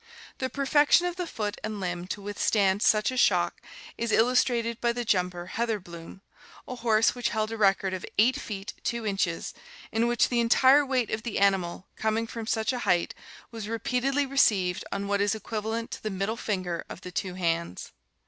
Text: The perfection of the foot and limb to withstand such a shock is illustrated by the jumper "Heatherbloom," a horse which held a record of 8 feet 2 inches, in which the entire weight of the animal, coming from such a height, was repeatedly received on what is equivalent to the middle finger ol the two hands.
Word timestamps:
The 0.39 0.49
perfection 0.49 1.05
of 1.05 1.15
the 1.15 1.27
foot 1.27 1.59
and 1.63 1.79
limb 1.79 2.07
to 2.07 2.23
withstand 2.23 2.81
such 2.81 3.11
a 3.11 3.17
shock 3.17 3.61
is 3.99 4.11
illustrated 4.11 4.81
by 4.81 4.93
the 4.93 5.05
jumper 5.05 5.51
"Heatherbloom," 5.53 6.21
a 6.67 6.75
horse 6.77 7.13
which 7.13 7.29
held 7.29 7.51
a 7.51 7.57
record 7.57 7.93
of 7.93 8.03
8 8.17 8.35
feet 8.35 8.73
2 8.83 9.05
inches, 9.05 9.53
in 9.91 10.07
which 10.07 10.29
the 10.29 10.39
entire 10.39 10.83
weight 10.83 11.11
of 11.11 11.21
the 11.21 11.37
animal, 11.37 11.85
coming 11.97 12.25
from 12.25 12.47
such 12.47 12.73
a 12.73 12.79
height, 12.79 13.13
was 13.51 13.67
repeatedly 13.69 14.25
received 14.25 14.83
on 14.91 15.07
what 15.07 15.21
is 15.21 15.35
equivalent 15.35 15.91
to 15.91 16.01
the 16.01 16.09
middle 16.09 16.35
finger 16.35 16.83
ol 16.89 16.97
the 16.99 17.11
two 17.11 17.35
hands. 17.35 17.91